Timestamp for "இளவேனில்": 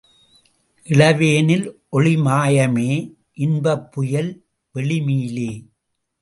0.85-1.67